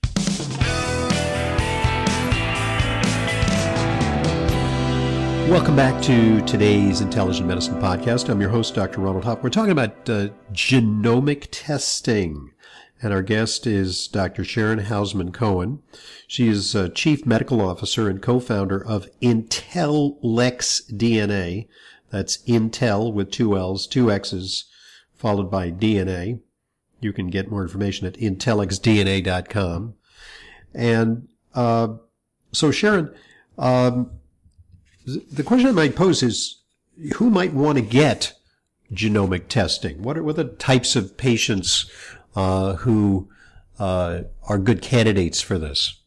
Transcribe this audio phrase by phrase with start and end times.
[5.49, 8.29] Welcome back to today's Intelligent Medicine Podcast.
[8.29, 9.01] I'm your host, Dr.
[9.01, 9.43] Ronald Hoff.
[9.43, 12.51] We're talking about uh, genomic testing,
[13.01, 14.45] and our guest is Dr.
[14.45, 15.81] Sharon Hausman Cohen.
[16.27, 21.67] She is uh, Chief Medical Officer and co-founder of Intellxx DNA.
[22.11, 24.67] That's Intel with two L's, two X's,
[25.15, 26.41] followed by DNA.
[27.01, 29.95] You can get more information at intellxxdna.com.
[30.75, 31.89] And uh,
[32.53, 33.15] so, Sharon,
[33.57, 34.11] um,
[35.09, 36.61] the question I might pose is
[37.15, 38.35] who might want to get
[38.93, 40.03] genomic testing?
[40.03, 41.91] What are, what are the types of patients
[42.35, 43.29] uh, who
[43.79, 46.01] uh, are good candidates for this?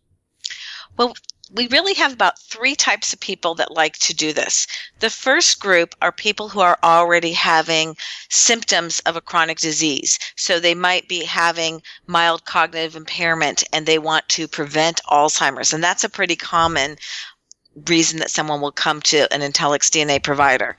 [0.97, 1.15] Well,
[1.53, 4.67] we really have about three types of people that like to do this.
[4.99, 7.97] The first group are people who are already having
[8.29, 10.17] symptoms of a chronic disease.
[10.37, 15.73] So they might be having mild cognitive impairment and they want to prevent Alzheimer's.
[15.73, 16.97] And that's a pretty common
[17.87, 20.77] reason that someone will come to an Intellxx DNA provider.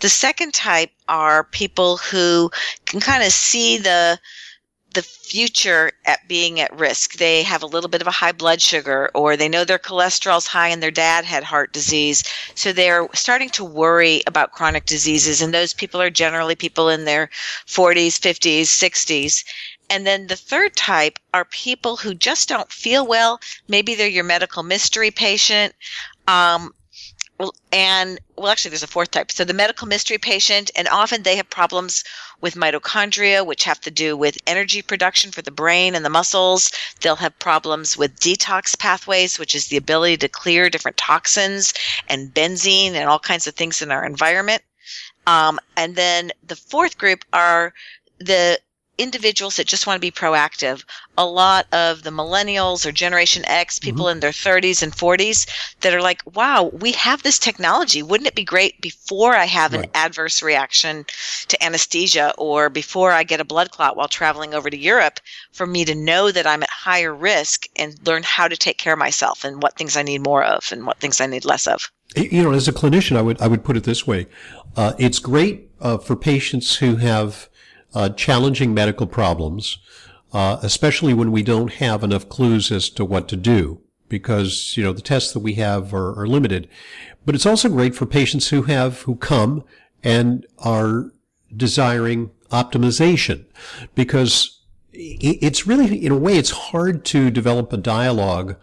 [0.00, 2.50] The second type are people who
[2.84, 4.18] can kind of see the
[4.94, 7.14] the future at being at risk.
[7.14, 10.46] They have a little bit of a high blood sugar or they know their cholesterol's
[10.46, 12.22] high and their dad had heart disease.
[12.54, 17.04] So they're starting to worry about chronic diseases and those people are generally people in
[17.04, 17.28] their
[17.66, 19.44] 40s, 50s, 60s.
[19.90, 23.40] And then the third type are people who just don't feel well.
[23.68, 25.74] Maybe they're your medical mystery patient.
[26.26, 26.72] Um,
[27.72, 29.32] and well, actually, there's a fourth type.
[29.32, 32.04] So the medical mystery patient, and often they have problems
[32.40, 36.70] with mitochondria, which have to do with energy production for the brain and the muscles.
[37.00, 41.74] They'll have problems with detox pathways, which is the ability to clear different toxins
[42.08, 44.62] and benzene and all kinds of things in our environment.
[45.26, 47.72] Um, and then the fourth group are
[48.18, 48.60] the
[48.98, 50.84] individuals that just want to be proactive.
[51.16, 54.12] A lot of the millennials or Generation X, people mm-hmm.
[54.12, 55.46] in their 30s and 40s,
[55.80, 58.02] that are like, wow, we have this technology.
[58.02, 59.84] Wouldn't it be great before I have right.
[59.84, 61.04] an adverse reaction
[61.48, 65.20] to anesthesia or before I get a blood clot while traveling over to Europe
[65.52, 68.92] for me to know that I'm at higher risk and learn how to take care
[68.92, 71.66] of myself and what things I need more of and what things I need less
[71.66, 71.90] of?
[72.16, 74.26] You know, as a clinician, I would I would put it this way:
[74.76, 77.48] uh, it's great uh, for patients who have
[77.94, 79.78] uh, challenging medical problems,
[80.32, 84.82] uh, especially when we don't have enough clues as to what to do because, you
[84.82, 86.68] know, the tests that we have are, are limited.
[87.24, 89.64] But it's also great for patients who have, who come
[90.02, 91.10] and are
[91.56, 93.46] desiring optimization
[93.94, 94.60] because
[94.92, 98.56] it's really, in a way, it's hard to develop a dialogue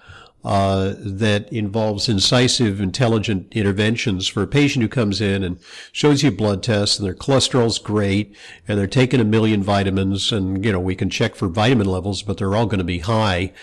[0.43, 5.59] uh, that involves incisive, intelligent interventions for a patient who comes in and
[5.91, 8.35] shows you blood tests and their cholesterol's great
[8.67, 12.23] and they're taking a million vitamins and, you know, we can check for vitamin levels,
[12.23, 13.53] but they're all going to be high.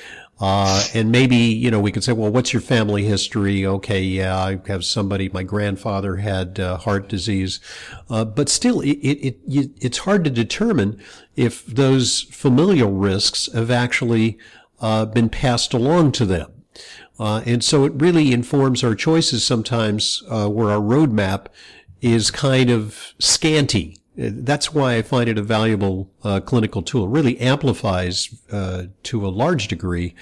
[0.40, 3.66] Uh, and maybe, you know, we could say, well, what's your family history?
[3.66, 7.58] Okay, yeah, I have somebody, my grandfather had uh, heart disease.
[8.08, 11.02] Uh, but still, it, it, it, it's hard to determine
[11.34, 14.38] if those familial risks have actually
[14.80, 16.52] uh, been passed along to them.
[17.18, 21.46] Uh, and so it really informs our choices sometimes uh, where our roadmap
[22.00, 23.96] is kind of scanty.
[24.16, 27.04] That's why I find it a valuable uh, clinical tool.
[27.04, 30.14] It really amplifies uh, to a large degree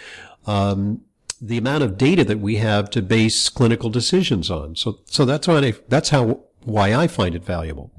[0.46, 1.02] um,
[1.40, 4.76] the amount of data that we have to base clinical decisions on.
[4.76, 7.90] So, so that's why I, that's how why I find it valuable.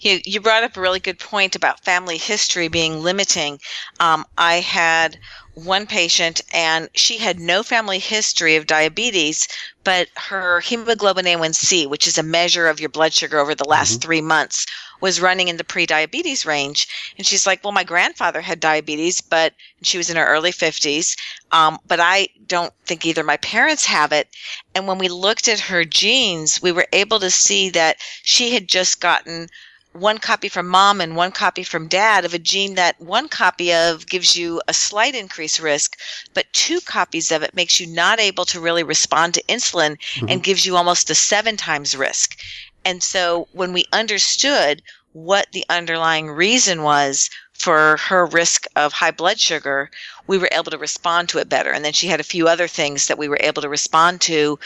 [0.00, 3.58] You, you brought up a really good point about family history being limiting.
[4.00, 5.18] Um, I had
[5.54, 9.46] one patient and she had no family history of diabetes,
[9.84, 13.92] but her hemoglobin A1C, which is a measure of your blood sugar over the last
[13.92, 14.00] mm-hmm.
[14.00, 14.66] three months,
[15.00, 16.88] was running in the pre-diabetes range.
[17.18, 19.52] And she's like, well, my grandfather had diabetes, but
[19.82, 21.16] she was in her early 50s.
[21.52, 24.28] Um, but I don't think either my parents have it.
[24.74, 28.66] And when we looked at her genes, we were able to see that she had
[28.66, 29.48] just gotten
[29.94, 33.72] one copy from mom and one copy from dad of a gene that one copy
[33.72, 35.98] of gives you a slight increased risk,
[36.34, 40.28] but two copies of it makes you not able to really respond to insulin mm-hmm.
[40.28, 42.38] and gives you almost a seven times risk.
[42.84, 44.82] And so when we understood
[45.12, 49.90] what the underlying reason was for her risk of high blood sugar,
[50.26, 51.70] we were able to respond to it better.
[51.70, 54.58] And then she had a few other things that we were able to respond to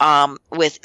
[0.00, 0.80] um, with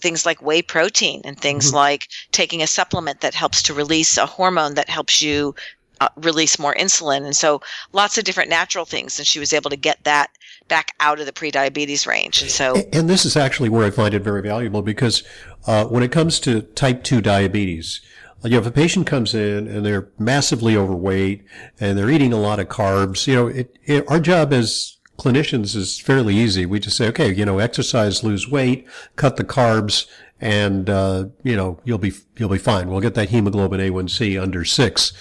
[0.00, 1.76] things like whey protein and things mm-hmm.
[1.76, 5.54] like taking a supplement that helps to release a hormone that helps you
[6.00, 7.24] uh, release more insulin.
[7.24, 7.60] And so
[7.92, 9.18] lots of different natural things.
[9.18, 10.30] And she was able to get that
[10.68, 12.42] back out of the prediabetes range.
[12.42, 15.24] And so, and this is actually where I find it very valuable because
[15.66, 18.00] uh, when it comes to type 2 diabetes,
[18.44, 21.44] you know, if a patient comes in and they're massively overweight
[21.80, 25.74] and they're eating a lot of carbs, you know, it, it, our job as clinicians
[25.74, 26.64] is fairly easy.
[26.64, 28.86] We just say, okay, you know, exercise, lose weight,
[29.16, 30.06] cut the carbs,
[30.40, 32.88] and uh, you know, you'll be you'll be fine.
[32.88, 35.12] We'll get that hemoglobin A1C under six.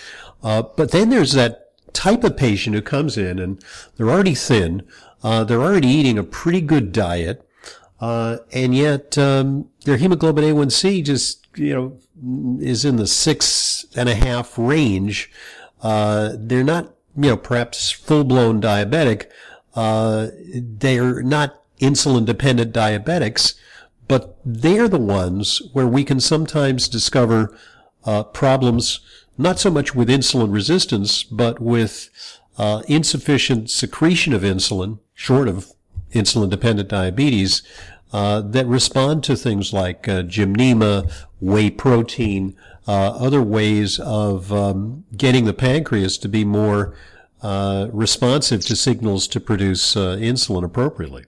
[0.44, 3.64] Uh, but then there's that type of patient who comes in and
[3.96, 4.84] they're already thin,
[5.24, 7.48] uh, they're already eating a pretty good diet,
[8.00, 12.00] uh, and yet um, their hemoglobin A1C just you know
[12.62, 15.32] is in the six and a half range.
[15.82, 19.30] Uh, they're not you know perhaps full blown diabetic
[19.77, 23.53] uh, they're not insulin dependent diabetics,
[24.07, 27.56] but they're the ones where we can sometimes discover
[28.03, 29.01] uh, problems
[29.38, 32.09] not so much with insulin resistance, but with
[32.57, 35.71] uh, insufficient secretion of insulin, short of
[36.12, 37.62] insulin dependent diabetes,
[38.12, 42.56] uh, that respond to things like uh, gymnema, whey protein,
[42.88, 46.95] uh, other ways of um, getting the pancreas to be more
[47.42, 51.25] uh, responsive to signals to produce uh, insulin appropriately.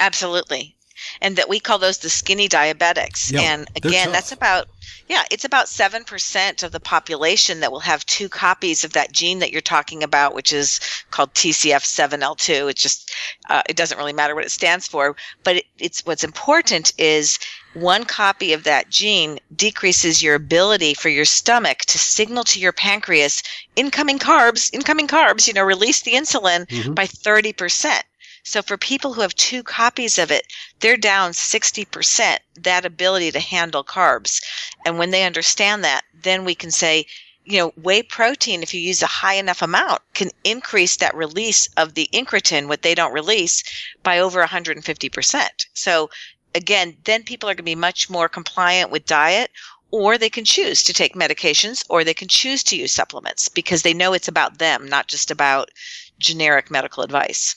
[0.00, 0.76] Absolutely.
[1.20, 3.32] And that we call those the skinny diabetics.
[3.32, 4.66] Yeah, and again, that's about
[5.08, 9.38] yeah, it's about 7% of the population that will have two copies of that gene
[9.40, 12.70] that you're talking about, which is called TCF7L2.
[12.70, 13.12] It just,
[13.50, 17.38] uh, it doesn't really matter what it stands for, but it, it's what's important is
[17.74, 22.72] one copy of that gene decreases your ability for your stomach to signal to your
[22.72, 23.42] pancreas
[23.76, 26.94] incoming carbs, incoming carbs, you know, release the insulin mm-hmm.
[26.94, 28.02] by 30%.
[28.44, 30.46] So for people who have two copies of it,
[30.80, 34.42] they're down 60% that ability to handle carbs.
[34.84, 37.06] And when they understand that, then we can say,
[37.46, 41.68] you know, whey protein, if you use a high enough amount, can increase that release
[41.76, 43.62] of the incretin, what they don't release,
[44.02, 45.66] by over 150%.
[45.74, 46.10] So
[46.54, 49.50] again, then people are going to be much more compliant with diet
[49.90, 53.82] or they can choose to take medications or they can choose to use supplements because
[53.82, 55.70] they know it's about them, not just about
[56.18, 57.56] generic medical advice.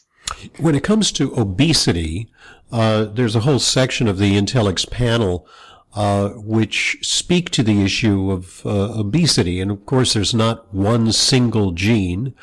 [0.60, 2.28] When it comes to obesity,
[2.72, 5.48] uh, there's a whole section of the Intellxx panel
[5.96, 9.60] uh, which speak to the issue of uh, obesity.
[9.60, 12.36] And of course, there's not one single gene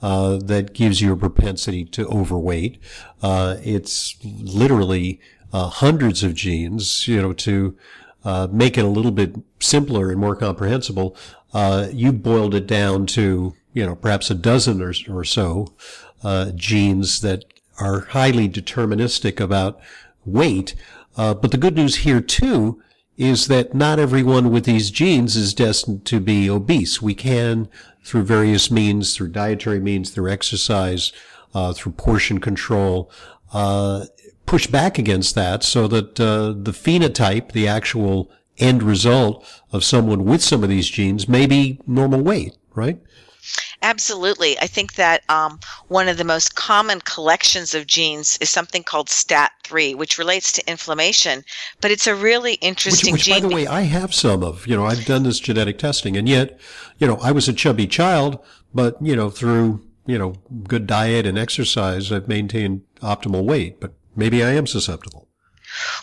[0.00, 2.78] uh, that gives you a propensity to overweight.
[3.22, 5.20] Uh, it's literally
[5.52, 7.76] uh, hundreds of genes, you know, to
[8.50, 11.16] make it a little bit simpler and more comprehensible.
[11.92, 15.68] you boiled it down to, you know, perhaps a dozen or, or so
[16.24, 17.44] uh, genes that
[17.78, 19.80] are highly deterministic about
[20.24, 20.74] weight.
[21.16, 22.82] Uh, but the good news here too
[23.16, 27.02] is that not everyone with these genes is destined to be obese.
[27.02, 27.68] We can,
[28.04, 31.12] through various means, through dietary means, through exercise,
[31.54, 33.10] uh, through portion control,
[33.52, 34.06] uh,
[34.46, 40.24] push back against that so that uh, the phenotype, the actual end result of someone
[40.24, 43.00] with some of these genes may be normal weight, right?
[43.82, 44.56] Absolutely.
[44.60, 45.58] I think that um,
[45.88, 50.70] one of the most common collections of genes is something called STAT3, which relates to
[50.70, 51.42] inflammation,
[51.80, 53.42] but it's a really interesting which, which gene.
[53.42, 54.66] by the way, I have some of.
[54.68, 56.58] You know, I've done this genetic testing, and yet,
[56.98, 58.38] you know, I was a chubby child,
[58.72, 60.34] but, you know, through, you know,
[60.68, 65.28] good diet and exercise, I've maintained optimal weight, but maybe I am susceptible.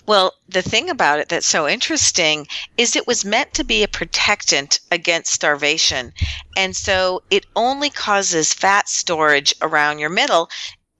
[0.05, 2.47] Well, the thing about it that's so interesting
[2.77, 6.13] is it was meant to be a protectant against starvation.
[6.57, 10.49] And so it only causes fat storage around your middle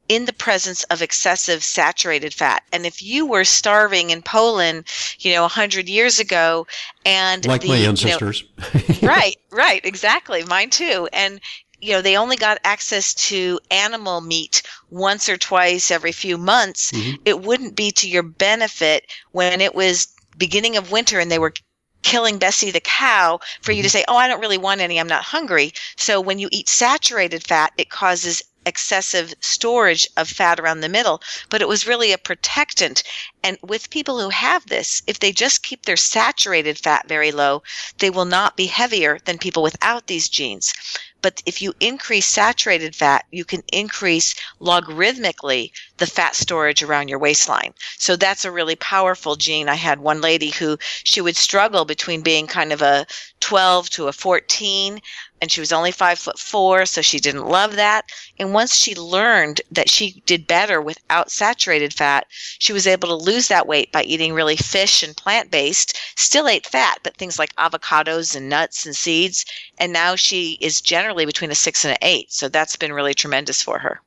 [0.08, 2.64] in the presence of excessive saturated fat.
[2.74, 4.86] And if you were starving in Poland,
[5.20, 6.68] you know, 100 years ago
[7.06, 8.44] and like the, my ancestors.
[8.74, 10.44] You know, right, right, exactly.
[10.44, 11.08] Mine too.
[11.14, 11.40] And
[11.82, 16.92] you know, they only got access to animal meat once or twice every few months,
[16.92, 17.22] mm-hmm.
[17.26, 20.08] it wouldn't be to your benefit when it was
[20.38, 21.54] beginning of winter and they were
[22.02, 25.00] killing Bessie the cow for you to say, Oh, I don't really want any.
[25.00, 25.74] I'm not hungry.
[25.98, 31.22] So when you eat saturated fat, it causes excessive storage of fat around the middle,
[31.50, 33.04] but it was really a protectant.
[33.44, 37.64] And with people who have this, if they just keep their saturated fat very low,
[37.98, 40.74] they will not be heavier than people without these genes.
[41.22, 47.20] But if you increase saturated fat, you can increase logarithmically the fat storage around your
[47.20, 47.74] waistline.
[47.98, 49.68] So that's a really powerful gene.
[49.68, 53.06] I had one lady who she would struggle between being kind of a
[53.42, 55.02] 12 to a 14
[55.42, 58.10] and she was only five foot four, so she didn't love that.
[58.38, 62.28] And once she learned that she did better without saturated fat,
[62.60, 65.98] she was able to lose that weight by eating really fish and plant based.
[66.16, 69.46] Still ate fat, but things like avocados and nuts and seeds.
[69.78, 72.32] And now she is generally between a six and an eight.
[72.32, 74.02] So that's been really tremendous for her.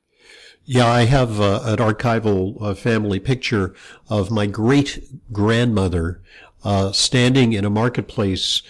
[0.64, 3.74] Yeah, I have uh, an archival uh, family picture
[4.08, 6.20] of my great grandmother
[6.62, 8.62] uh, standing in a marketplace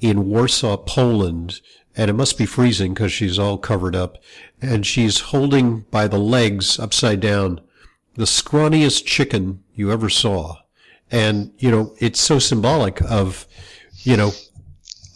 [0.00, 1.60] in Warsaw, Poland,
[1.98, 4.16] and it must be freezing because she's all covered up,
[4.62, 7.60] and she's holding by the legs upside down
[8.14, 10.56] the scrawniest chicken you ever saw.
[11.10, 13.46] And, you know, it's so symbolic of,
[14.04, 14.30] you know,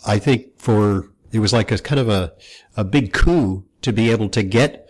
[0.05, 2.33] I think for, it was like a kind of a,
[2.77, 4.89] a big coup to be able to get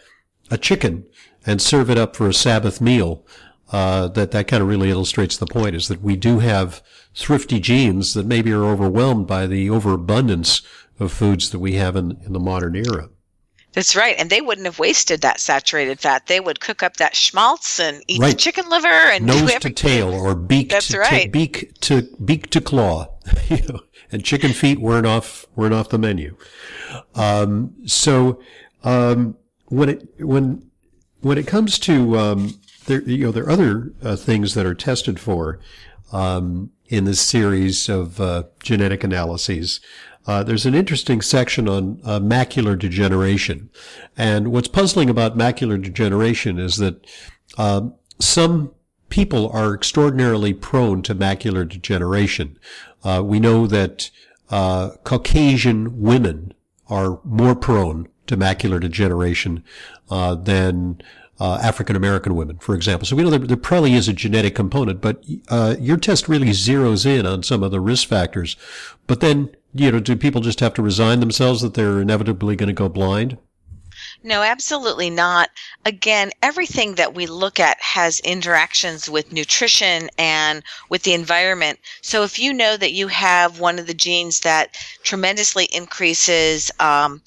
[0.50, 1.04] a chicken
[1.44, 3.26] and serve it up for a Sabbath meal.
[3.70, 6.82] Uh, that that kind of really illustrates the point is that we do have
[7.14, 10.60] thrifty genes that maybe are overwhelmed by the overabundance
[10.98, 13.08] of foods that we have in, in the modern era.
[13.72, 14.14] That's right.
[14.18, 16.26] And they wouldn't have wasted that saturated fat.
[16.26, 18.32] They would cook up that schmaltz and eat right.
[18.32, 21.24] the chicken liver and nose to tail or beak That's to, right.
[21.24, 23.08] to beak to beak to claw.
[23.48, 23.80] you know,
[24.10, 26.36] and chicken feet weren't off weren't off the menu.
[27.14, 28.40] Um, so
[28.84, 29.36] um,
[29.68, 30.70] when it when
[31.22, 34.74] when it comes to um, there, you know, there are other uh, things that are
[34.74, 35.60] tested for
[36.12, 39.80] um, in this series of uh, genetic analyses.
[40.26, 43.70] Uh, there's an interesting section on uh, macular degeneration.
[44.16, 47.04] And what's puzzling about macular degeneration is that
[47.58, 47.88] uh,
[48.20, 48.72] some
[49.08, 52.58] people are extraordinarily prone to macular degeneration.
[53.04, 54.10] Uh, we know that
[54.50, 56.54] uh, Caucasian women
[56.88, 59.64] are more prone to macular degeneration
[60.10, 61.00] uh, than
[61.40, 63.06] uh, African American women, for example.
[63.06, 66.50] So we know that there probably is a genetic component, but uh, your test really
[66.50, 68.56] zeroes in on some of the risk factors.
[69.06, 72.68] But then you know, do people just have to resign themselves that they're inevitably going
[72.68, 73.38] to go blind?
[74.22, 75.50] No, absolutely not.
[75.84, 81.78] Again, everything that we look at has interactions with nutrition and with the environment.
[82.02, 87.22] So if you know that you have one of the genes that tremendously increases um,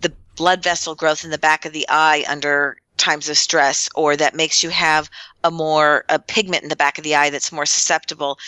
[0.00, 4.16] the blood vessel growth in the back of the eye under times of stress, or
[4.16, 5.10] that makes you have
[5.44, 8.38] a more a pigment in the back of the eye that's more susceptible,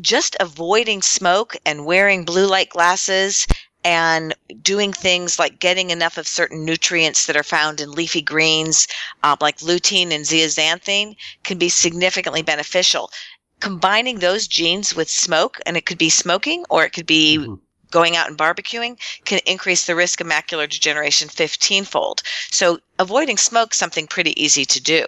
[0.00, 3.46] just avoiding smoke and wearing blue light glasses
[3.86, 8.88] and doing things like getting enough of certain nutrients that are found in leafy greens,
[9.22, 13.12] uh, like lutein and zeaxanthin, can be significantly beneficial.
[13.60, 17.54] Combining those genes with smoke, and it could be smoking or it could be mm-hmm.
[17.92, 22.22] going out and barbecuing, can increase the risk of macular degeneration 15 fold.
[22.50, 25.06] So, avoiding smoke is something pretty easy to do.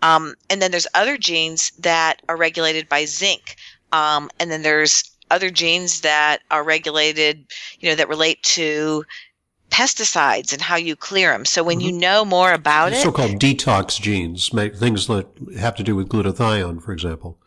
[0.00, 3.56] Um, and then there's other genes that are regulated by zinc.
[3.92, 7.46] Um, and then there's other genes that are regulated,
[7.80, 9.04] you know, that relate to
[9.70, 11.44] pesticides and how you clear them.
[11.44, 11.86] So when mm-hmm.
[11.86, 15.26] you know more about the it, so-called detox genes, things that
[15.58, 17.38] have to do with glutathione, for example.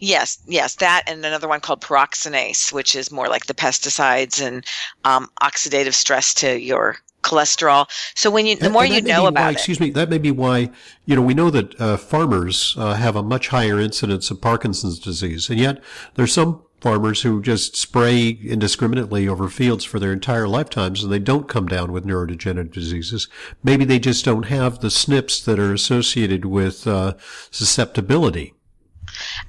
[0.00, 4.64] Yes, yes, that and another one called paraoxonase, which is more like the pesticides and
[5.04, 7.88] um, oxidative stress to your cholesterol.
[8.14, 10.30] So when you, the more you know about why, it, excuse me, that may be
[10.30, 10.70] why
[11.04, 14.98] you know we know that uh, farmers uh, have a much higher incidence of Parkinson's
[14.98, 15.82] disease, and yet
[16.14, 21.18] there's some farmers who just spray indiscriminately over fields for their entire lifetimes and they
[21.18, 23.28] don't come down with neurodegenerative diseases.
[23.64, 27.14] Maybe they just don't have the SNPs that are associated with uh,
[27.50, 28.54] susceptibility.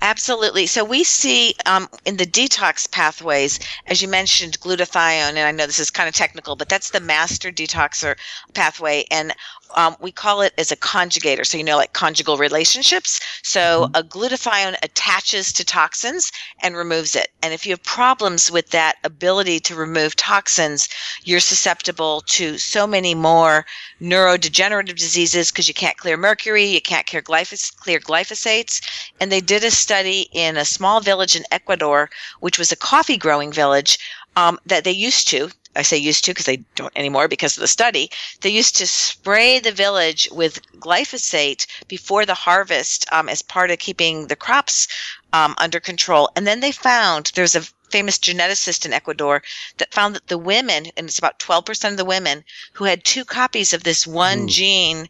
[0.02, 0.68] Absolutely.
[0.68, 5.66] So we see um, in the detox pathways, as you mentioned, glutathione, and I know
[5.66, 8.18] this is kind of technical, but that's the master detoxer
[8.54, 9.06] pathway.
[9.12, 9.34] And
[9.76, 11.46] um, we call it as a conjugator.
[11.46, 13.20] So, you know, like conjugal relationships.
[13.44, 13.96] So, mm-hmm.
[13.96, 16.32] a glutathione attaches to toxins
[16.62, 17.30] and removes it.
[17.42, 20.90] And if you have problems with that ability to remove toxins,
[21.24, 23.66] you're susceptible to so many more
[24.02, 28.82] neurodegenerative diseases because you can't clear mercury, you can't clear, glyphos- clear glyphosates.
[29.20, 32.10] And they did a study in a small village in Ecuador,
[32.40, 34.00] which was a coffee growing village.
[34.36, 37.62] Um, that they used to I say used to because they don't anymore because of
[37.62, 38.10] the study.
[38.42, 43.78] They used to spray the village with glyphosate before the harvest um, as part of
[43.80, 44.88] keeping the crops
[45.34, 46.30] um, under control.
[46.36, 49.44] And then they found there's a famous geneticist in Ecuador
[49.78, 52.44] that found that the women, and it's about 12% of the women
[52.74, 54.50] who had two copies of this one mm.
[54.50, 55.10] gene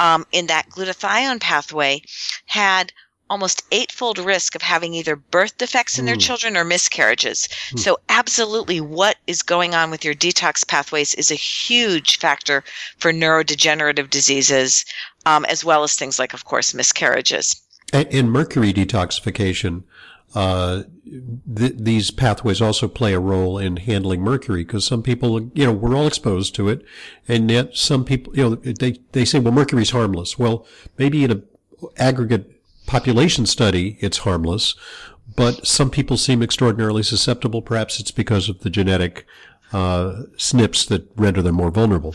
[0.00, 2.02] um, in that glutathione pathway,
[2.46, 2.92] had
[3.30, 6.20] almost eightfold risk of having either birth defects in their mm.
[6.20, 7.48] children or miscarriages.
[7.70, 7.78] Mm.
[7.78, 12.64] So, absolutely, what is going on with your detox pathways is a huge factor
[12.98, 14.84] for neurodegenerative diseases,
[15.26, 17.60] um, as well as things like, of course, miscarriages.
[17.92, 19.84] And in mercury detoxification,
[20.34, 20.82] uh,
[21.56, 25.72] th- these pathways also play a role in handling mercury because some people, you know,
[25.72, 26.84] we're all exposed to it,
[27.26, 30.38] and yet some people, you know, they they say, well, mercury's harmless.
[30.38, 30.66] Well,
[30.98, 31.42] maybe in a
[31.96, 32.57] aggregate
[32.88, 34.74] population study, it's harmless,
[35.36, 37.62] but some people seem extraordinarily susceptible.
[37.62, 39.24] Perhaps it's because of the genetic
[39.72, 42.14] uh, SNPs that render them more vulnerable.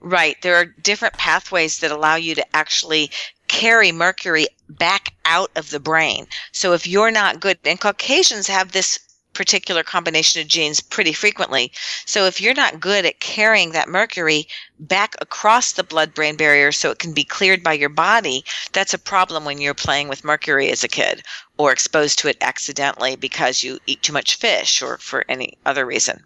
[0.00, 0.36] Right.
[0.42, 3.10] There are different pathways that allow you to actually
[3.48, 6.26] carry mercury back out of the brain.
[6.52, 8.98] So if you're not good, and Caucasians have this
[9.40, 11.72] particular combination of genes pretty frequently.
[12.04, 14.46] So if you're not good at carrying that mercury
[14.78, 18.44] back across the blood brain barrier so it can be cleared by your body,
[18.74, 21.22] that's a problem when you're playing with mercury as a kid
[21.56, 25.86] or exposed to it accidentally because you eat too much fish or for any other
[25.86, 26.22] reason.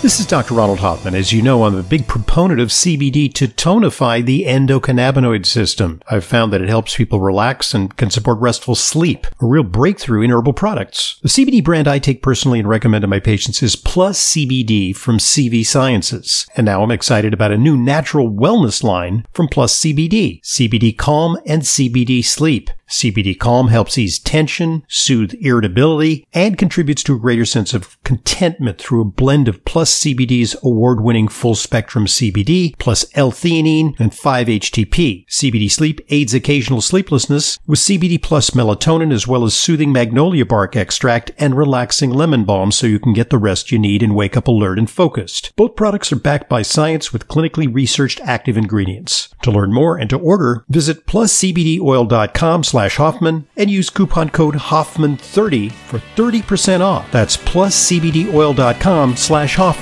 [0.00, 0.54] This is Dr.
[0.54, 1.16] Ronald Hoffman.
[1.16, 6.00] As you know, I'm a big proponent of CBD to tonify the endocannabinoid system.
[6.08, 10.22] I've found that it helps people relax and can support restful sleep, a real breakthrough
[10.22, 11.18] in herbal products.
[11.22, 15.18] The CBD brand I take personally and recommend to my patients is Plus CBD from
[15.18, 16.46] CV Sciences.
[16.56, 21.36] And now I'm excited about a new natural wellness line from Plus CBD, CBD Calm
[21.44, 22.70] and CBD Sleep.
[22.88, 28.78] CBD Calm helps ease tension, soothe irritability, and contributes to a greater sense of contentment
[28.78, 35.26] through a blend of Plus CBD's award-winning full spectrum CBD plus L-theanine and 5-HTP.
[35.26, 40.76] CBD Sleep aids occasional sleeplessness with CBD plus melatonin as well as soothing magnolia bark
[40.76, 44.36] extract and relaxing lemon balm so you can get the rest you need and wake
[44.36, 45.54] up alert and focused.
[45.56, 49.28] Both products are backed by science with clinically researched active ingredients.
[49.42, 55.70] To learn more and to order, visit pluscbdoil.com slash Hoffman and use coupon code Hoffman30
[55.70, 57.10] for 30% off.
[57.10, 59.77] That's pluscbdoil.com slash Hoffman.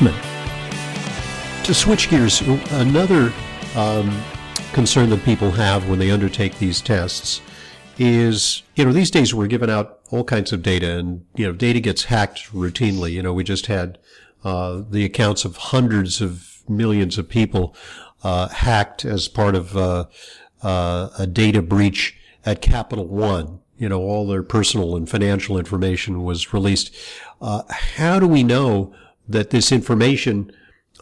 [1.65, 3.33] To switch gears, another
[3.75, 4.23] um,
[4.75, 7.41] concern that people have when they undertake these tests
[7.97, 11.53] is, you know, these days we're giving out all kinds of data and, you know,
[11.53, 13.13] data gets hacked routinely.
[13.13, 13.97] You know, we just had
[14.45, 17.75] uh, the accounts of hundreds of millions of people
[18.23, 20.05] uh, hacked as part of uh,
[20.63, 23.61] uh a data breach at Capital One.
[23.79, 26.95] You know, all their personal and financial information was released.
[27.41, 28.95] Uh, how do we know
[29.29, 30.51] that this information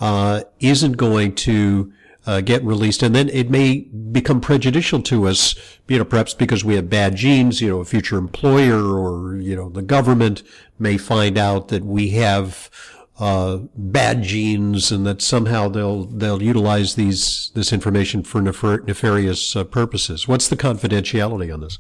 [0.01, 1.93] uh, isn't going to
[2.27, 3.81] uh, get released, and then it may
[4.13, 5.55] become prejudicial to us,
[5.89, 9.55] you know, perhaps because we have bad genes, you know, a future employer or, you
[9.55, 10.43] know, the government
[10.79, 12.71] may find out that we have,
[13.19, 19.63] uh, bad genes and that somehow they'll, they'll utilize these, this information for nefarious uh,
[19.63, 20.27] purposes.
[20.27, 21.79] What's the confidentiality on this?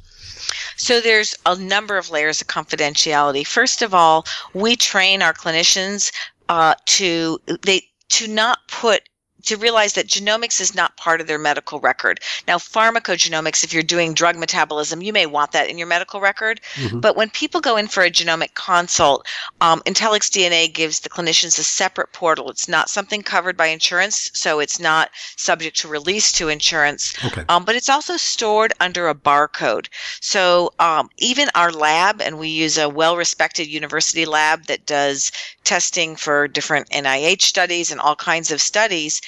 [0.76, 3.46] So there's a number of layers of confidentiality.
[3.46, 6.12] First of all, we train our clinicians
[6.48, 9.02] uh, to they to not put
[9.44, 12.20] to realize that genomics is not part of their medical record.
[12.46, 16.60] Now, pharmacogenomics, if you're doing drug metabolism, you may want that in your medical record.
[16.74, 17.00] Mm-hmm.
[17.00, 19.26] But when people go in for a genomic consult,
[19.60, 22.50] um, Intellxx DNA gives the clinicians a separate portal.
[22.50, 27.14] It's not something covered by insurance, so it's not subject to release to insurance.
[27.24, 27.44] Okay.
[27.48, 29.88] Um, but it's also stored under a barcode.
[30.20, 35.32] So um, even our lab, and we use a well respected university lab that does
[35.64, 39.20] testing for different NIH studies and all kinds of studies,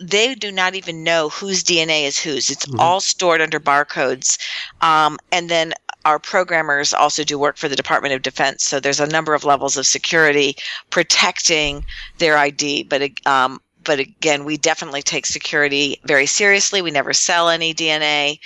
[0.00, 2.50] they do not even know whose DNA is whose.
[2.50, 2.80] It's mm-hmm.
[2.80, 4.38] all stored under barcodes.
[4.80, 8.64] Um, and then our programmers also do work for the Department of Defense.
[8.64, 10.56] So there's a number of levels of security
[10.88, 11.84] protecting
[12.18, 12.84] their ID.
[12.84, 16.82] But um, but again, we definitely take security very seriously.
[16.82, 18.38] We never sell any DNA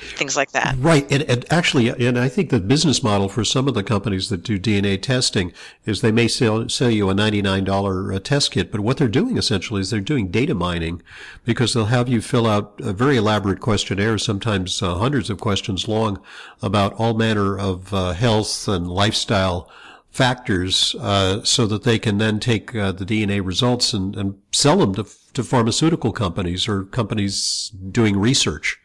[0.00, 0.76] things like that.
[0.78, 1.10] Right.
[1.10, 4.42] And, and, actually, and I think the business model for some of the companies that
[4.42, 5.52] do DNA testing
[5.84, 9.36] is they may sell, sell you a $99 uh, test kit, but what they're doing
[9.36, 11.02] essentially is they're doing data mining
[11.44, 15.88] because they'll have you fill out a very elaborate questionnaire, sometimes uh, hundreds of questions
[15.88, 16.20] long
[16.62, 19.70] about all manner of uh, health and lifestyle
[20.10, 24.78] factors uh, so that they can then take uh, the DNA results and, and sell
[24.78, 28.79] them to, to pharmaceutical companies or companies doing research.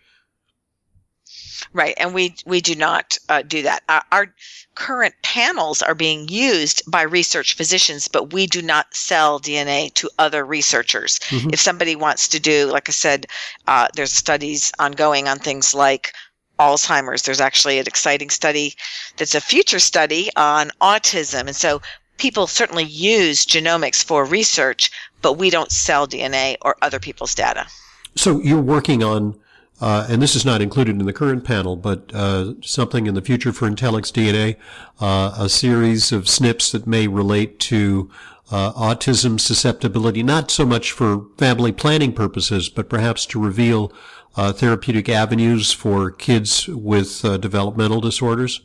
[1.73, 3.84] Right, and we we do not uh, do that.
[3.89, 4.28] Our, our,
[4.75, 10.10] current panels are being used by research physicians, but we do not sell DNA to
[10.19, 11.17] other researchers.
[11.30, 11.51] Mm-hmm.
[11.54, 13.25] If somebody wants to do, like I said,
[13.67, 16.13] uh, there's studies ongoing on things like
[16.60, 17.23] Alzheimer's.
[17.23, 18.75] There's actually an exciting study
[19.17, 21.47] that's a future study on autism.
[21.47, 21.82] And so
[22.17, 27.67] people certainly use genomics for research, but we don't sell DNA or other people's data.
[28.15, 29.38] So you're working on,
[29.81, 33.21] uh, and this is not included in the current panel, but uh, something in the
[33.21, 34.55] future for Intellxx DNA,
[35.01, 38.09] uh, a series of SNPs that may relate to
[38.51, 43.91] uh, autism susceptibility, not so much for family planning purposes, but perhaps to reveal
[44.38, 48.61] uh, therapeutic avenues for kids with uh, developmental disorders?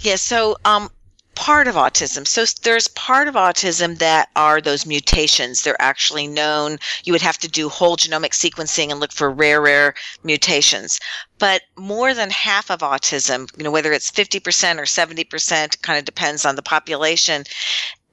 [0.00, 0.04] Yes.
[0.04, 0.90] Yeah, so um,
[1.34, 2.26] part of autism.
[2.26, 5.62] So there's part of autism that are those mutations.
[5.62, 6.78] They're actually known.
[7.04, 11.00] You would have to do whole genomic sequencing and look for rare, rare mutations.
[11.38, 16.04] But more than half of autism, you know, whether it's 50% or 70%, kind of
[16.04, 17.44] depends on the population,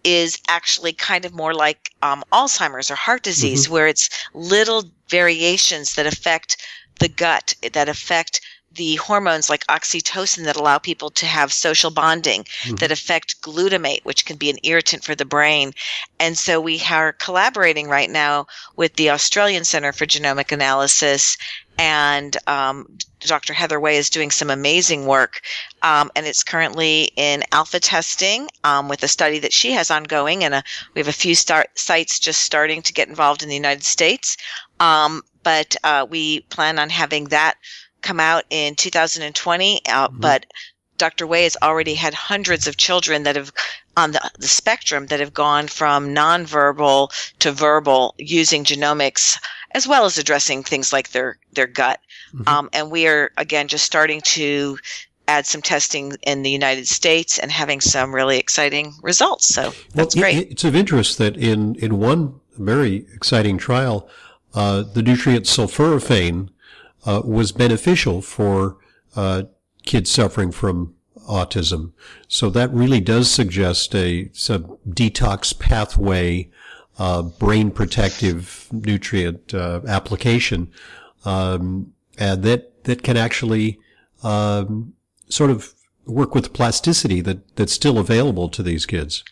[0.04, 3.74] is actually kind of more like um, Alzheimer's or heart disease, mm-hmm.
[3.74, 6.58] where it's little variations that affect
[7.00, 8.42] the gut, that affect
[8.76, 12.76] the hormones like oxytocin that allow people to have social bonding mm-hmm.
[12.76, 15.74] that affect glutamate which can be an irritant for the brain
[16.20, 21.38] and so we are collaborating right now with the australian center for genomic analysis
[21.78, 22.86] and um,
[23.20, 25.42] dr heather way is doing some amazing work
[25.82, 30.44] um, and it's currently in alpha testing um, with a study that she has ongoing
[30.44, 33.56] and a, we have a few start, sites just starting to get involved in the
[33.56, 34.38] united states
[34.80, 37.56] um, but uh, we plan on having that
[38.02, 40.20] come out in 2020, uh, mm-hmm.
[40.20, 40.46] but
[40.98, 41.26] Dr.
[41.26, 43.52] Way has already had hundreds of children that have
[43.98, 47.10] on the, the spectrum that have gone from nonverbal
[47.40, 49.38] to verbal using genomics,
[49.72, 52.00] as well as addressing things like their their gut.
[52.34, 52.48] Mm-hmm.
[52.48, 54.78] Um, and we are again just starting to
[55.28, 59.54] add some testing in the United States and having some really exciting results.
[59.54, 60.52] So that's well, great.
[60.52, 64.08] It's of interest that in in one very exciting trial,
[64.54, 66.50] uh, the nutrient sulforaphane
[67.06, 68.78] uh, was beneficial for
[69.16, 69.44] uh,
[69.86, 70.96] kids suffering from
[71.28, 71.94] autism.
[72.28, 76.50] So that really does suggest a, some detox pathway,
[76.98, 80.72] uh, brain protective nutrient uh, application,
[81.26, 83.80] um, and that that can actually
[84.24, 84.94] um,
[85.30, 85.74] sort of
[86.06, 89.24] work with plasticity that that's still available to these kids.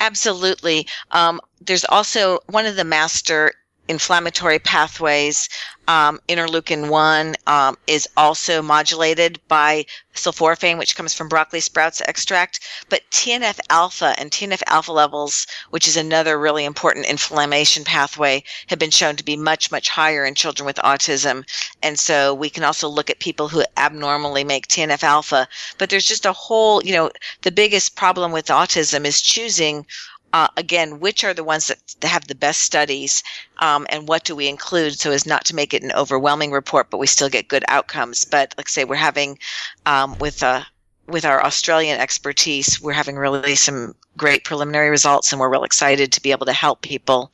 [0.00, 0.86] Absolutely.
[1.12, 3.52] Um, there's also one of the master
[3.88, 5.48] inflammatory pathways.
[5.88, 12.60] Um, interleukin 1 um, is also modulated by sulforaphane, which comes from broccoli sprouts extract.
[12.90, 18.78] But TNF alpha and TNF alpha levels, which is another really important inflammation pathway, have
[18.78, 21.44] been shown to be much, much higher in children with autism.
[21.82, 25.48] And so we can also look at people who abnormally make TNF alpha.
[25.78, 27.10] But there's just a whole, you know,
[27.42, 29.86] the biggest problem with autism is choosing
[30.32, 33.22] uh, again, which are the ones that have the best studies,
[33.60, 36.90] um, and what do we include so as not to make it an overwhelming report,
[36.90, 38.24] but we still get good outcomes.
[38.24, 39.38] But like say, we're having
[39.86, 40.62] um, with uh,
[41.06, 46.12] with our Australian expertise, we're having really some great preliminary results, and we're real excited
[46.12, 47.32] to be able to help people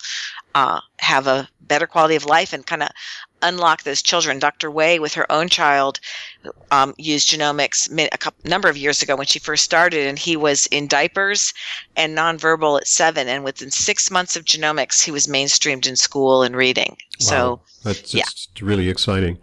[0.54, 2.88] uh, have a better quality of life and kind of
[3.42, 4.38] unlock those children.
[4.38, 4.70] Dr.
[4.70, 6.00] Way, with her own child,
[6.70, 10.36] um, used genomics a couple, number of years ago when she first started, and he
[10.36, 11.52] was in diapers
[11.96, 13.28] and nonverbal at seven.
[13.28, 16.96] And within six months of genomics, he was mainstreamed in school and reading.
[17.20, 17.26] Wow.
[17.30, 18.24] So that's yeah.
[18.60, 19.38] really exciting.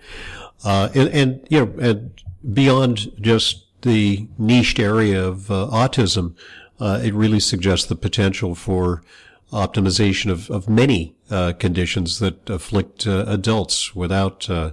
[0.64, 2.12] Uh, and, and, you know, and
[2.54, 6.36] beyond just the niched area of uh, autism,
[6.80, 9.04] uh, it really suggests the potential for
[9.52, 14.72] optimization of, of many uh, conditions that afflict uh, adults without uh,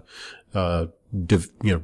[0.54, 0.86] uh,
[1.26, 1.82] div, you know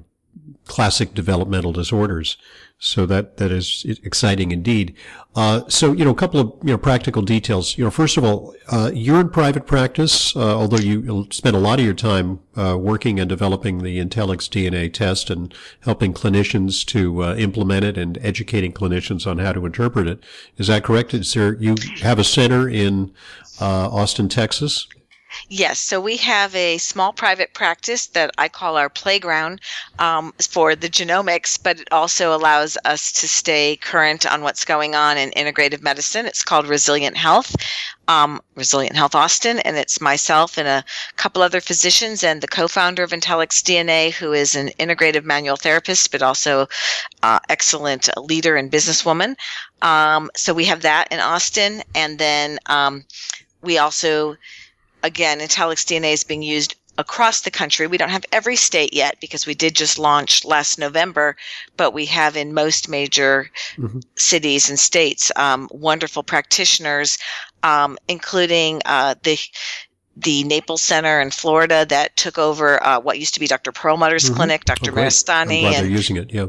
[0.66, 2.36] classic developmental disorders.
[2.78, 4.94] So that that is exciting indeed.
[5.34, 7.78] Uh, so you know, a couple of you know practical details.
[7.78, 11.60] You know, first of all, uh, you're in private practice, uh, although you spend a
[11.60, 16.84] lot of your time uh, working and developing the Intellxx DNA test and helping clinicians
[16.86, 20.22] to uh, implement it and educating clinicians on how to interpret it.
[20.58, 21.14] Is that correct?
[21.14, 23.12] Is there you have a center in
[23.60, 24.88] uh, Austin, Texas?
[25.48, 29.60] Yes, so we have a small private practice that I call our playground
[29.98, 34.94] um, for the genomics, but it also allows us to stay current on what's going
[34.94, 36.26] on in integrative medicine.
[36.26, 37.54] It's called Resilient Health,
[38.08, 40.84] um, Resilient Health Austin, and it's myself and a
[41.16, 46.12] couple other physicians and the co-founder of Intellxx DNA, who is an integrative manual therapist,
[46.12, 46.66] but also
[47.22, 49.36] uh, excellent leader and businesswoman.
[49.82, 53.04] Um, so we have that in Austin, and then um,
[53.62, 54.36] we also
[55.04, 57.86] again, Intellxx DNA is being used across the country.
[57.86, 61.36] We don't have every state yet because we did just launch last November,
[61.76, 64.00] but we have in most major mm-hmm.
[64.16, 67.18] cities and states um, wonderful practitioners,
[67.62, 69.38] um, including uh, the
[70.16, 73.72] the Naples Center in Florida that took over uh, what used to be Dr.
[73.72, 74.36] Perlmutter's Mhm.
[74.36, 74.92] clinic, Dr.
[74.92, 76.32] Oh, Maristani, glad they're and using it.
[76.32, 76.46] Yeah.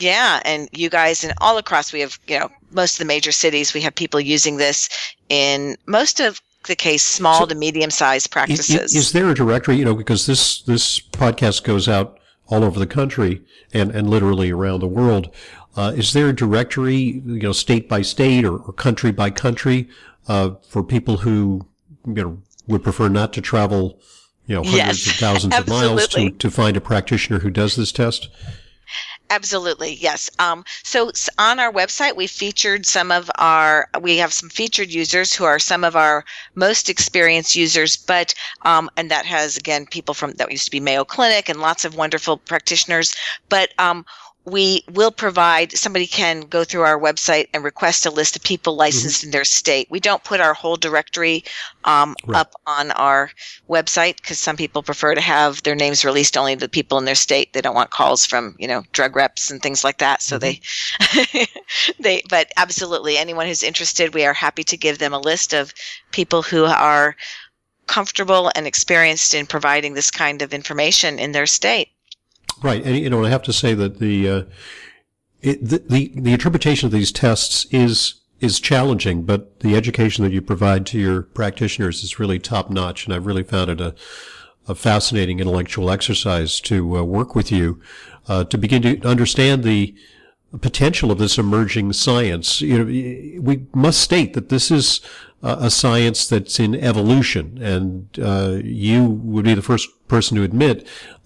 [0.00, 3.30] yeah, and you guys, and all across, we have you know most of the major
[3.30, 3.72] cities.
[3.72, 4.88] We have people using this
[5.28, 8.94] in most of the case, small So- to medium sized practices.
[8.94, 12.86] Is there a directory, you know, because this, this podcast goes out all over the
[12.86, 15.30] country and, and literally around the world.
[15.76, 19.88] Uh, is there a directory, you know, state by state or, or country by country,
[20.28, 21.66] uh, for people who,
[22.06, 23.98] you know, would prefer not to travel,
[24.46, 27.76] you know, hundreds Yes, of thousands of miles to, to find a practitioner who does
[27.76, 28.28] this test?
[29.34, 30.30] Absolutely, yes.
[30.38, 35.34] Um, so on our website, we featured some of our, we have some featured users
[35.34, 40.14] who are some of our most experienced users, but, um, and that has, again, people
[40.14, 43.12] from, that used to be Mayo Clinic and lots of wonderful practitioners.
[43.48, 44.06] But, um,
[44.46, 48.76] we will provide, somebody can go through our website and request a list of people
[48.76, 49.86] licensed in their state.
[49.90, 51.44] We don't put our whole directory,
[51.84, 52.40] um, Right.
[52.40, 53.30] up on our
[53.70, 57.06] website because some people prefer to have their names released only to the people in
[57.06, 57.54] their state.
[57.54, 60.20] They don't want calls from, you know, drug reps and things like that.
[60.20, 60.60] So they,
[61.98, 65.72] they, but absolutely anyone who's interested, we are happy to give them a list of
[66.12, 67.16] people who are
[67.86, 71.88] comfortable and experienced in providing this kind of information in their state.
[72.64, 74.42] Right, and you know, I have to say that the uh,
[75.42, 80.32] it, the, the the interpretation of these tests is is challenging, but the education that
[80.32, 83.94] you provide to your practitioners is really top notch, and I've really found it a
[84.66, 87.82] a fascinating intellectual exercise to uh, work with you
[88.28, 89.94] uh, to begin to understand the
[90.62, 92.62] potential of this emerging science.
[92.62, 95.02] You know, we must state that this is
[95.44, 100.42] a a science that's in evolution, and uh, you would be the first person to
[100.42, 100.76] admit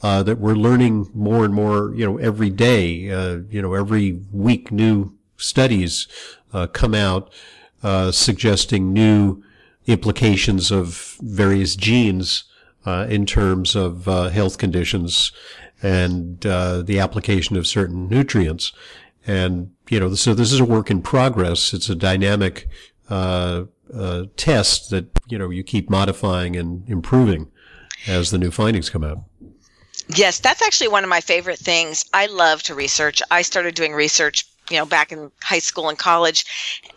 [0.03, 1.95] uh, that we're learning more and more.
[1.95, 3.11] You know, every day.
[3.11, 4.95] Uh, you know, every week, new
[5.37, 6.09] studies
[6.53, 7.33] uh, come out
[7.83, 9.43] uh, suggesting new
[9.87, 12.45] implications of various genes
[12.85, 15.33] uh, in terms of uh, health conditions
[15.83, 18.73] and uh, the application of certain nutrients.
[19.27, 21.73] And, you know, so this is a work in progress.
[21.73, 22.69] It's a dynamic
[23.09, 27.51] uh, uh, test that, you know, you keep modifying and improving
[28.07, 29.19] as the new findings come out.
[30.15, 32.05] Yes, that's actually one of my favorite things.
[32.15, 33.21] I love to research.
[33.31, 36.45] I started doing research, you know, back in high school and college,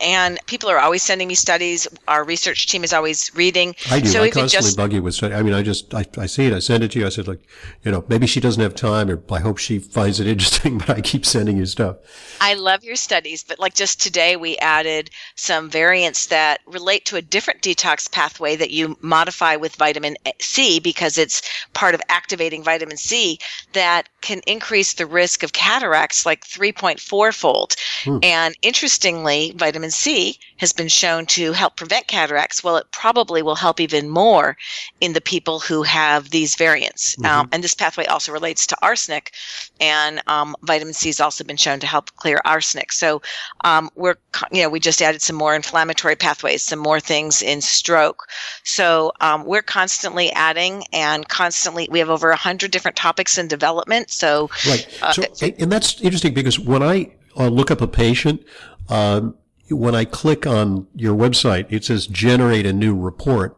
[0.00, 1.86] and people are always sending me studies.
[2.08, 3.74] Our research team is always reading.
[3.90, 4.08] I do.
[4.08, 5.34] So I constantly just bug you with study.
[5.34, 6.52] I mean, I just, I, I see it.
[6.52, 7.06] I send it to you.
[7.06, 7.40] I said, like,
[7.82, 10.90] you know, maybe she doesn't have time or I hope she finds it interesting, but
[10.90, 11.96] I keep sending you stuff.
[12.40, 17.16] I love your studies, but like just today, we added some variants that relate to
[17.16, 22.62] a different detox pathway that you modify with vitamin C because it's part of activating
[22.62, 23.38] vitamin C
[23.72, 27.74] that can increase the risk of cataracts like 3.4 fold.
[28.04, 28.18] Hmm.
[28.22, 32.62] And interestingly, vitamin C has been shown to help prevent cataracts.
[32.62, 34.56] Well, it probably will help even more
[35.00, 37.16] in the people who have these variants.
[37.24, 39.32] Um, and this pathway also relates to arsenic,
[39.80, 42.92] and um, vitamin C has also been shown to help clear arsenic.
[42.92, 43.22] So
[43.64, 44.14] um, we're,
[44.52, 48.28] you know, we just added some more inflammatory pathways, some more things in stroke.
[48.62, 54.11] So um, we're constantly adding and constantly, we have over 100 different topics in development.
[54.12, 54.86] So Right.
[55.02, 58.42] Uh, so, and- and that's interesting because when I uh, look up a patient,
[58.88, 59.34] um,
[59.70, 63.56] when I click on your website, it says generate a new report.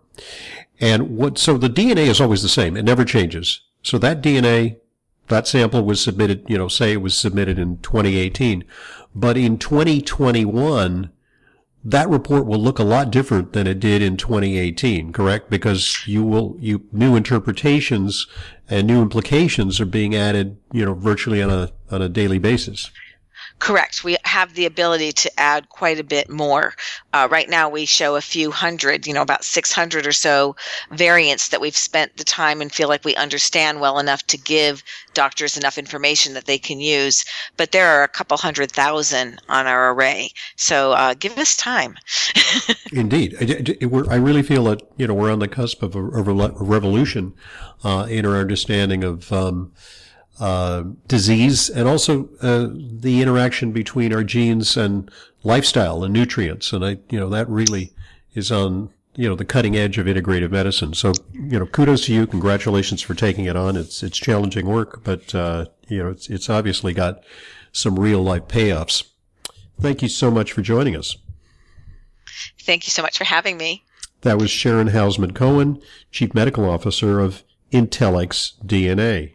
[0.81, 2.77] And what, so the DNA is always the same.
[2.77, 3.61] It never changes.
[3.83, 4.77] So that DNA,
[5.29, 8.65] that sample was submitted, you know, say it was submitted in 2018.
[9.15, 11.11] But in 2021,
[11.85, 15.51] that report will look a lot different than it did in 2018, correct?
[15.51, 18.27] Because you will, you, new interpretations
[18.71, 22.91] and new implications are being added, you know, virtually on a, on a daily basis.
[23.65, 24.05] Correct.
[24.05, 26.75] We have the ability to add quite a bit more.
[27.15, 30.55] Uh, right now, we show a few hundred, you know, about 600 or so
[30.91, 34.85] variants that we've spent the time and feel like we understand well enough to give
[35.15, 37.25] doctors enough information that they can use.
[37.57, 40.33] But there are a couple hundred thousand on our array.
[40.57, 41.97] So uh, give us time.
[42.93, 46.63] Indeed, I, I- really feel that you know we're on the cusp of a, a
[46.63, 47.33] revolution
[47.83, 49.73] uh, in our understanding of um,
[50.41, 55.11] uh, disease and also uh, the interaction between our genes and
[55.43, 56.73] lifestyle and nutrients.
[56.73, 57.93] And I, you know, that really
[58.35, 60.95] is on you know the cutting edge of integrative medicine.
[60.95, 62.27] So you know, kudos to you.
[62.27, 63.77] Congratulations for taking it on.
[63.77, 67.23] It's it's challenging work, but uh, you know, it's it's obviously got
[67.73, 69.05] some real life payoffs.
[69.81, 71.17] Thank you so much for joining us.
[72.61, 73.85] Thank you so much for having me.
[74.23, 79.35] That was Sharon Hausman Cohen, Chief Medical Officer of Intellxx DNA.